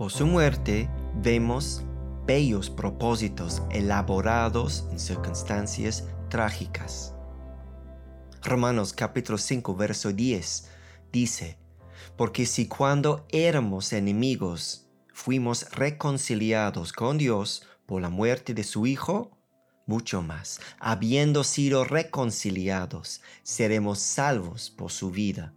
Por 0.00 0.10
su 0.10 0.26
muerte 0.26 0.88
vemos 1.16 1.82
bellos 2.26 2.70
propósitos 2.70 3.60
elaborados 3.70 4.86
en 4.90 4.98
circunstancias 4.98 6.08
trágicas. 6.30 7.14
Romanos 8.42 8.94
capítulo 8.94 9.36
5, 9.36 9.76
verso 9.76 10.10
10 10.10 10.70
dice, 11.12 11.58
porque 12.16 12.46
si 12.46 12.66
cuando 12.66 13.26
éramos 13.28 13.92
enemigos 13.92 14.88
fuimos 15.12 15.70
reconciliados 15.72 16.94
con 16.94 17.18
Dios 17.18 17.66
por 17.84 18.00
la 18.00 18.08
muerte 18.08 18.54
de 18.54 18.64
su 18.64 18.86
Hijo, 18.86 19.36
mucho 19.84 20.22
más, 20.22 20.62
habiendo 20.78 21.44
sido 21.44 21.84
reconciliados, 21.84 23.20
seremos 23.42 23.98
salvos 23.98 24.70
por 24.70 24.92
su 24.92 25.10
vida. 25.10 25.52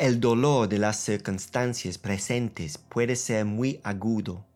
El 0.00 0.18
dolor 0.18 0.66
de 0.66 0.78
las 0.78 0.96
circunstancias 0.96 1.98
presentes 1.98 2.78
puede 2.78 3.16
ser 3.16 3.44
muy 3.44 3.82
agudo. 3.84 4.46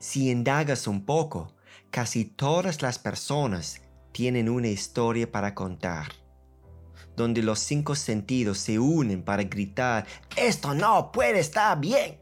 Si 0.00 0.28
indagas 0.28 0.88
un 0.88 1.04
poco, 1.04 1.54
casi 1.92 2.24
todas 2.24 2.82
las 2.82 2.98
personas 2.98 3.80
tienen 4.10 4.48
una 4.48 4.66
historia 4.66 5.30
para 5.30 5.54
contar, 5.54 6.08
donde 7.14 7.44
los 7.44 7.60
cinco 7.60 7.94
sentidos 7.94 8.58
se 8.58 8.80
unen 8.80 9.22
para 9.22 9.44
gritar, 9.44 10.04
esto 10.34 10.74
no 10.74 11.12
puede 11.12 11.38
estar 11.38 11.78
bien. 11.78 12.20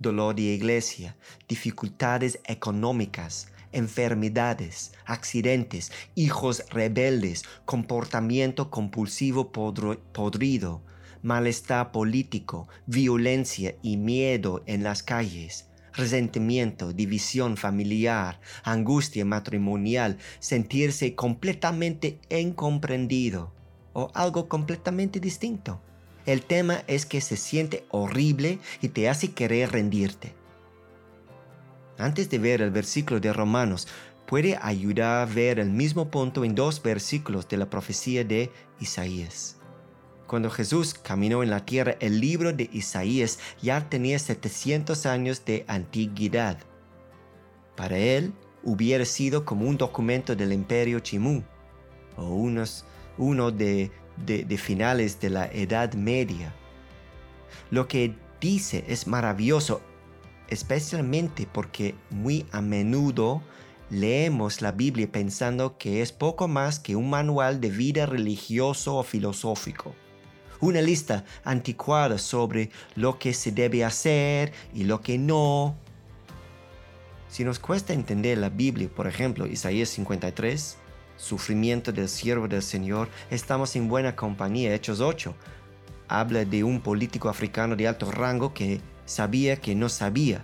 Dolor 0.00 0.34
de 0.34 0.42
iglesia, 0.42 1.16
dificultades 1.46 2.40
económicas, 2.44 3.51
enfermedades, 3.72 4.92
accidentes, 5.04 5.90
hijos 6.14 6.64
rebeldes, 6.70 7.44
comportamiento 7.64 8.70
compulsivo 8.70 9.50
podrido, 9.52 10.82
malestar 11.22 11.92
político, 11.92 12.68
violencia 12.86 13.74
y 13.82 13.96
miedo 13.96 14.62
en 14.66 14.82
las 14.82 15.02
calles, 15.02 15.68
resentimiento, 15.94 16.92
división 16.92 17.56
familiar, 17.56 18.40
angustia 18.64 19.24
matrimonial, 19.24 20.18
sentirse 20.38 21.14
completamente 21.14 22.18
incomprendido 22.30 23.52
o 23.92 24.10
algo 24.14 24.48
completamente 24.48 25.20
distinto. 25.20 25.80
El 26.24 26.42
tema 26.42 26.84
es 26.86 27.04
que 27.04 27.20
se 27.20 27.36
siente 27.36 27.84
horrible 27.90 28.58
y 28.80 28.88
te 28.88 29.08
hace 29.08 29.32
querer 29.32 29.72
rendirte. 29.72 30.41
Antes 32.02 32.28
de 32.30 32.38
ver 32.38 32.62
el 32.62 32.72
versículo 32.72 33.20
de 33.20 33.32
Romanos, 33.32 33.86
puede 34.26 34.58
ayudar 34.60 35.22
a 35.22 35.32
ver 35.32 35.60
el 35.60 35.70
mismo 35.70 36.10
punto 36.10 36.44
en 36.44 36.56
dos 36.56 36.82
versículos 36.82 37.48
de 37.48 37.56
la 37.56 37.70
profecía 37.70 38.24
de 38.24 38.50
Isaías. 38.80 39.56
Cuando 40.26 40.50
Jesús 40.50 40.94
caminó 40.94 41.44
en 41.44 41.50
la 41.50 41.64
tierra, 41.64 41.94
el 42.00 42.18
libro 42.20 42.52
de 42.52 42.68
Isaías 42.72 43.38
ya 43.62 43.88
tenía 43.88 44.18
700 44.18 45.06
años 45.06 45.44
de 45.44 45.64
antigüedad. 45.68 46.58
Para 47.76 47.96
él, 47.96 48.32
hubiera 48.64 49.04
sido 49.04 49.44
como 49.44 49.68
un 49.68 49.76
documento 49.76 50.34
del 50.34 50.52
imperio 50.52 50.98
Chimú, 50.98 51.44
o 52.16 52.24
unos, 52.24 52.84
uno 53.16 53.52
de, 53.52 53.92
de 54.16 54.58
finales 54.58 55.20
de 55.20 55.30
la 55.30 55.46
Edad 55.52 55.94
Media. 55.94 56.52
Lo 57.70 57.86
que 57.86 58.16
dice 58.40 58.84
es 58.88 59.06
maravilloso, 59.06 59.82
especialmente 60.52 61.48
porque 61.50 61.94
muy 62.10 62.46
a 62.52 62.60
menudo 62.60 63.42
leemos 63.90 64.62
la 64.62 64.72
Biblia 64.72 65.10
pensando 65.10 65.76
que 65.78 66.02
es 66.02 66.12
poco 66.12 66.48
más 66.48 66.78
que 66.78 66.96
un 66.96 67.10
manual 67.10 67.60
de 67.60 67.70
vida 67.70 68.06
religioso 68.06 68.96
o 68.96 69.02
filosófico 69.02 69.94
una 70.62 70.80
lista 70.80 71.24
anticuada 71.44 72.18
sobre 72.18 72.70
lo 72.94 73.18
que 73.18 73.34
se 73.34 73.50
debe 73.50 73.84
hacer 73.84 74.52
y 74.72 74.84
lo 74.84 75.00
que 75.00 75.18
no. 75.18 75.74
Si 77.28 77.42
nos 77.42 77.58
cuesta 77.58 77.92
entender 77.92 78.38
la 78.38 78.48
Biblia, 78.48 78.88
por 78.88 79.08
ejemplo, 79.08 79.46
Isaías 79.48 79.88
53, 79.88 80.78
sufrimiento 81.16 81.90
del 81.90 82.08
siervo 82.08 82.46
del 82.46 82.62
Señor, 82.62 83.08
estamos 83.28 83.74
en 83.74 83.88
buena 83.88 84.14
compañía. 84.14 84.72
Hechos 84.72 85.00
8 85.00 85.34
habla 86.06 86.44
de 86.44 86.62
un 86.62 86.80
político 86.80 87.28
africano 87.28 87.74
de 87.74 87.88
alto 87.88 88.10
rango 88.12 88.54
que 88.54 88.80
sabía 89.04 89.56
que 89.56 89.74
no 89.74 89.88
sabía. 89.88 90.42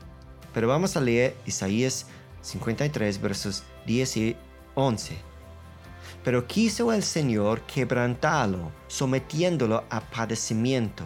Pero 0.53 0.69
vamos 0.69 0.97
a 0.97 1.01
leer 1.01 1.37
Isaías 1.47 2.07
53 2.43 3.21
versos 3.21 3.65
10 3.87 4.17
y 4.17 4.37
11. 4.75 5.17
Pero 6.25 6.47
quiso 6.47 6.93
el 6.93 7.03
Señor 7.03 7.63
quebrantarlo, 7.63 8.73
sometiéndolo 8.89 9.85
a 9.91 10.01
padecimiento. 10.01 11.05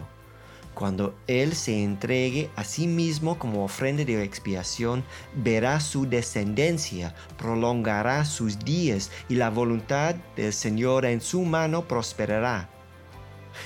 Cuando 0.73 1.15
Él 1.27 1.55
se 1.55 1.83
entregue 1.83 2.49
a 2.55 2.63
sí 2.63 2.87
mismo 2.87 3.37
como 3.37 3.63
ofrenda 3.63 4.03
de 4.03 4.23
expiación, 4.23 5.03
verá 5.35 5.79
su 5.79 6.07
descendencia, 6.07 7.13
prolongará 7.37 8.25
sus 8.25 8.57
días 8.57 9.11
y 9.29 9.35
la 9.35 9.51
voluntad 9.51 10.15
del 10.35 10.51
Señor 10.51 11.05
en 11.05 11.21
su 11.21 11.43
mano 11.43 11.87
prosperará. 11.87 12.69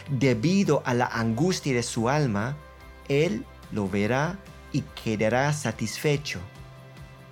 Debido 0.09 0.83
a 0.85 0.93
la 0.93 1.05
angustia 1.05 1.73
de 1.73 1.83
su 1.83 2.09
alma, 2.09 2.57
Él 3.07 3.45
lo 3.71 3.87
verá 3.89 4.39
y 4.71 4.81
quedará 4.81 5.53
satisfecho 5.53 6.39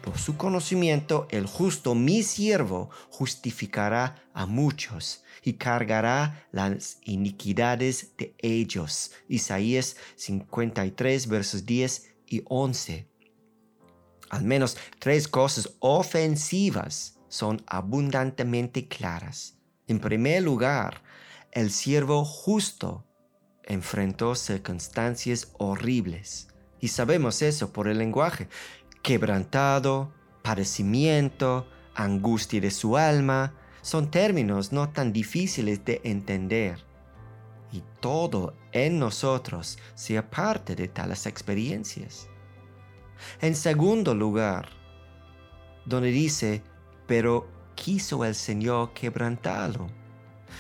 por 0.06 0.20
su 0.20 0.38
conocimiento, 0.38 1.28
el 1.32 1.48
justo, 1.48 1.96
mi 1.96 2.22
siervo, 2.22 2.92
justificará 3.10 4.24
a 4.36 4.46
muchos 4.46 5.24
y 5.42 5.54
cargará 5.54 6.46
las 6.52 7.00
iniquidades 7.02 8.16
de 8.16 8.36
ellos. 8.38 9.14
Isaías 9.28 9.96
53, 10.16 11.28
versos 11.28 11.66
10 11.66 12.14
y 12.28 12.44
11. 12.46 13.10
Al 14.30 14.44
menos 14.44 14.78
tres 15.00 15.28
cosas 15.28 15.72
ofensivas 15.80 17.18
son 17.28 17.64
abundantemente 17.66 18.88
claras. 18.88 19.58
En 19.88 20.00
primer 20.00 20.44
lugar, 20.44 21.02
el 21.52 21.72
siervo 21.72 22.24
justo 22.24 23.08
enfrentó 23.66 24.36
circunstancias 24.36 25.52
horribles. 25.58 26.48
Y 26.80 26.90
sabemos 26.90 27.42
eso 27.42 27.72
por 27.72 27.88
el 27.88 27.98
lenguaje 27.98 28.48
quebrantado, 29.02 30.12
padecimiento, 30.42 31.68
angustia 31.94 32.60
de 32.60 32.72
su 32.72 32.98
alma, 32.98 33.54
son 33.82 34.10
términos 34.10 34.72
no 34.72 34.90
tan 34.90 35.14
difíciles 35.14 35.86
de 35.86 36.02
entender. 36.04 36.84
Y 37.72 37.84
todo 38.00 38.56
en 38.72 38.98
nosotros 38.98 39.78
sea 39.94 40.30
parte 40.30 40.76
de 40.76 40.88
tales 40.88 41.28
experiencias. 41.28 42.28
En 43.42 43.56
segundo 43.56 44.16
lugar, 44.16 44.70
donde 45.86 46.10
dice, 46.10 46.64
pero 47.06 47.48
quiso 47.76 48.26
el 48.26 48.34
Señor 48.34 48.94
quebrantarlo 48.94 50.05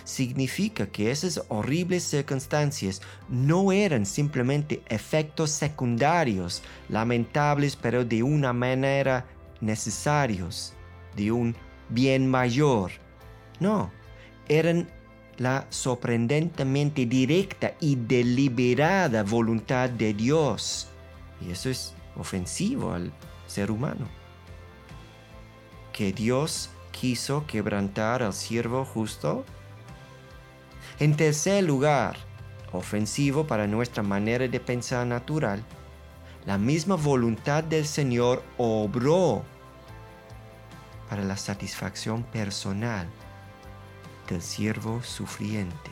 significa 0.04 0.88
que 0.88 1.12
esas 1.12 1.44
horribles 1.50 2.04
circunstancias 2.04 3.02
no 3.30 3.72
eran 3.72 4.06
simplemente 4.06 4.82
efectos 4.88 5.52
secundarios, 5.52 6.62
lamentables, 6.90 7.76
pero 7.76 8.06
de 8.06 8.24
una 8.24 8.54
manera 8.54 9.26
necesarios, 9.62 10.74
de 11.16 11.32
un 11.32 11.56
bien 11.90 12.30
mayor. 12.30 12.92
No, 13.60 13.92
eran 14.48 14.88
la 15.38 15.66
sorprendentemente 15.70 17.06
directa 17.06 17.74
y 17.80 17.96
deliberada 17.96 19.24
voluntad 19.24 19.90
de 19.90 20.14
Dios. 20.14 20.88
Y 21.46 21.52
eso 21.52 21.70
es 21.70 21.94
ofensivo 22.16 22.94
al 22.94 23.12
ser 23.48 23.72
humano. 23.72 24.08
Que 25.92 26.12
Dios 26.12 26.70
quiso 26.92 27.46
quebrantar 27.46 28.24
al 28.24 28.34
siervo 28.34 28.86
justo 28.86 29.46
en 31.00 31.18
tercer 31.18 31.64
lugar, 31.64 32.16
ofensivo 32.72 33.46
para 33.46 33.68
nuestra 33.68 34.02
manera 34.02 34.47
de 34.47 34.59
pensar 34.59 35.06
natural, 35.06 35.64
la 36.46 36.58
misma 36.58 36.96
voluntad 36.96 37.64
del 37.64 37.86
Señor 37.86 38.44
obró 38.58 39.44
para 41.09 41.24
la 41.24 41.38
satisfacción 41.38 42.24
personal 42.24 43.08
del 44.30 44.42
siervo 44.42 45.03
sufriente. 45.03 45.92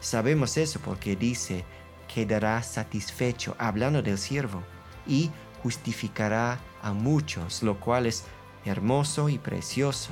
Sabemos 0.00 0.56
eso 0.56 0.80
porque 0.80 1.14
dice, 1.14 1.64
quedará 2.12 2.62
satisfecho, 2.62 3.54
hablando 3.58 4.02
del 4.02 4.18
siervo, 4.18 4.62
y 5.06 5.30
justificará 5.62 6.58
a 6.82 6.92
muchos, 6.92 7.62
lo 7.62 7.78
cual 7.78 8.06
es 8.06 8.24
hermoso 8.64 9.28
y 9.28 9.38
precioso. 9.38 10.10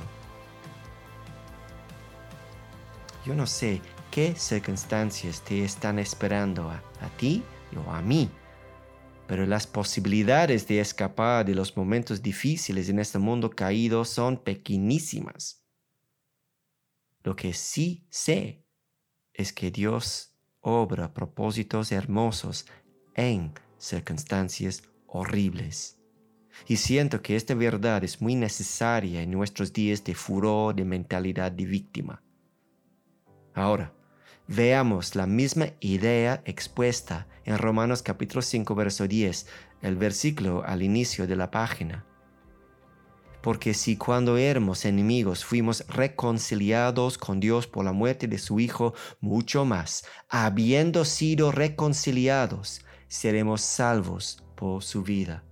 Yo 3.25 3.35
no 3.35 3.47
sé 3.47 3.81
qué 4.11 4.35
circunstancias 4.35 5.41
te 5.41 5.63
están 5.63 5.97
esperando 5.97 6.69
a, 6.69 6.83
ti 7.17 7.43
o 7.75 7.89
a 7.89 8.01
mí. 8.01 8.29
Pero 9.25 9.45
las 9.45 9.65
posibilidades 9.65 10.67
de 10.67 10.81
escapar 10.81 11.45
de 11.45 11.55
los 11.55 11.77
momentos 11.77 12.21
difíciles 12.21 12.89
en 12.89 12.99
este 12.99 13.17
mundo 13.17 13.49
caído 13.49 14.03
son 14.03 14.37
pequeñísimas. 14.37 15.63
Lo 17.23 17.35
que 17.35 17.53
sí 17.53 18.05
sé 18.09 18.65
es 19.33 19.53
que 19.53 19.71
Dios 19.71 20.35
obra 20.59 21.13
propósitos 21.13 21.93
hermosos 21.93 22.65
en 23.15 23.53
circunstancias 23.77 24.83
horribles. 25.07 25.97
Y 26.67 26.75
siento 26.75 27.21
que 27.21 27.37
esta 27.37 27.53
verdad 27.55 28.03
es 28.03 28.21
muy 28.21 28.35
necesaria 28.35 29.21
en 29.21 29.31
nuestros 29.31 29.71
días 29.71 30.03
de 30.03 30.13
furor, 30.13 30.75
de 30.75 30.83
mentalidad 30.83 31.49
de 31.53 31.65
víctima. 31.65 32.21
Ahora, 33.53 33.93
veamos 34.53 35.15
la 35.15 35.27
misma 35.27 35.67
idea 35.79 36.41
expuesta 36.45 37.25
en 37.45 37.57
Romanos 37.57 38.03
capítulo 38.03 38.41
5, 38.41 38.75
verso 38.75 39.07
10, 39.07 39.47
el 39.81 39.95
versículo 39.95 40.63
al 40.65 40.83
inicio 40.83 41.25
de 41.25 41.37
la 41.37 41.49
página. 41.49 42.05
Porque 43.41 43.73
si 43.73 43.95
cuando 43.95 44.35
éramos 44.35 44.83
enemigos 44.83 45.45
fuimos 45.45 45.85
reconciliados 45.87 47.17
con 47.17 47.39
Dios 47.39 47.65
por 47.65 47.85
la 47.85 47.93
muerte 47.93 48.27
de 48.27 48.37
su 48.37 48.59
Hijo, 48.59 48.93
mucho 49.21 49.63
más, 49.63 50.03
habiendo 50.27 51.05
sido 51.05 51.53
reconciliados, 51.53 52.85
seremos 53.07 53.61
salvos 53.61 54.43
por 54.55 54.83
su 54.83 55.01
vida. 55.01 55.45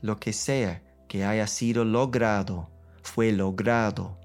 Lo 0.00 0.18
que 0.18 0.32
sea 0.32 0.82
que 1.08 1.26
haya 1.26 1.46
sido 1.46 1.84
logrado, 1.84 2.70
fue 3.02 3.32
logrado 3.32 4.21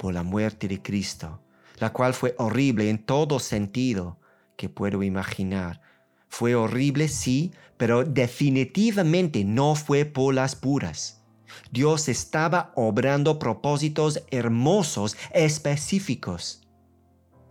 por 0.00 0.14
la 0.14 0.22
muerte 0.22 0.66
de 0.66 0.80
Cristo, 0.80 1.42
la 1.78 1.92
cual 1.92 2.14
fue 2.14 2.34
horrible 2.38 2.88
en 2.88 3.04
todo 3.04 3.38
sentido 3.38 4.18
que 4.56 4.70
puedo 4.70 5.02
imaginar, 5.02 5.82
fue 6.26 6.54
horrible, 6.54 7.06
sí, 7.08 7.52
pero 7.76 8.04
definitivamente 8.04 9.44
no 9.44 9.74
fue 9.74 10.06
por 10.06 10.32
las 10.32 10.56
puras. 10.56 11.22
Dios 11.70 12.08
estaba 12.08 12.72
obrando 12.76 13.38
propósitos 13.38 14.22
hermosos, 14.30 15.18
específicos. 15.34 16.66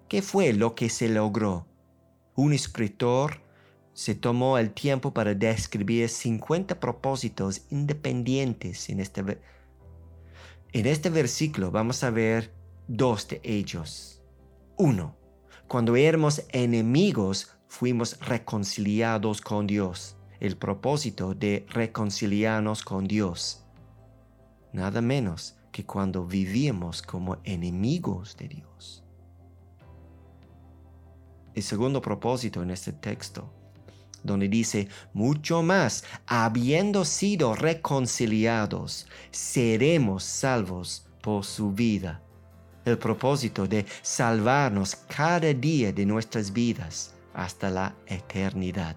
¿Qué 0.08 0.24
fue 0.24 0.54
lo 0.54 0.74
que 0.74 0.90
se 0.90 1.08
logró? 1.08 1.68
Un 2.34 2.54
escritor 2.54 3.42
se 3.94 4.16
tomó 4.16 4.58
el 4.58 4.72
tiempo 4.72 5.14
para 5.14 5.36
describir 5.36 6.10
50 6.10 6.80
propósitos 6.80 7.62
independientes 7.70 8.90
en 8.90 9.02
este, 9.02 9.40
en 10.74 10.86
este 10.86 11.10
versículo. 11.10 11.72
Vamos 11.72 12.04
a 12.04 12.10
ver 12.10 12.54
dos 12.88 13.28
de 13.28 13.42
ellos. 13.44 14.22
Uno, 14.78 15.16
cuando 15.68 15.96
éramos 15.96 16.44
enemigos, 16.50 17.56
fuimos 17.68 18.20
reconciliados 18.20 19.42
con 19.42 19.68
Dios. 19.68 20.16
El 20.40 20.58
propósito 20.58 21.34
de 21.34 21.66
reconciliarnos 21.70 22.84
con 22.84 23.08
Dios. 23.08 23.66
Nada 24.72 25.02
menos 25.02 25.58
que 25.72 25.86
cuando 25.86 26.26
vivíamos 26.26 27.02
como 27.02 27.38
enemigos 27.44 28.38
de 28.38 28.48
Dios. 28.48 29.04
El 31.54 31.64
segundo 31.64 32.02
propósito 32.02 32.62
en 32.64 32.72
este 32.72 32.94
texto, 32.94 33.52
donde 34.24 34.48
dice, 34.48 34.88
mucho 35.14 35.62
más, 35.62 36.04
habiendo 36.28 37.06
sido 37.06 37.56
reconciliados, 37.56 39.08
seremos 39.32 40.24
salvos 40.24 41.06
por 41.22 41.46
su 41.46 41.72
vida. 41.72 42.22
El 42.86 42.98
propósito 42.98 43.68
de 43.68 43.86
salvarnos 44.02 44.96
cada 44.96 45.54
día 45.54 45.92
de 45.92 46.06
nuestras 46.06 46.52
vidas 46.52 47.14
hasta 47.34 47.70
la 47.70 47.96
eternidad. 48.08 48.96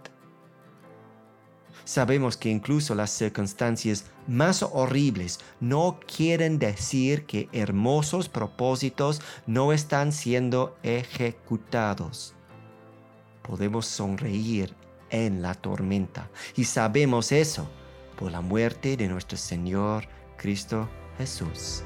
Sabemos 1.84 2.36
que 2.36 2.48
incluso 2.48 2.94
las 2.94 3.10
circunstancias 3.10 4.04
más 4.28 4.62
horribles 4.62 5.40
no 5.60 5.98
quieren 6.06 6.58
decir 6.58 7.26
que 7.26 7.48
hermosos 7.52 8.28
propósitos 8.28 9.20
no 9.46 9.72
están 9.72 10.12
siendo 10.12 10.76
ejecutados. 10.82 12.34
Podemos 13.42 13.86
sonreír 13.86 14.74
en 15.12 15.42
la 15.42 15.54
tormenta 15.54 16.28
y 16.56 16.64
sabemos 16.64 17.30
eso 17.30 17.68
por 18.18 18.32
la 18.32 18.40
muerte 18.40 18.96
de 18.96 19.06
nuestro 19.06 19.38
Señor 19.38 20.08
Cristo 20.36 20.88
Jesús. 21.18 21.84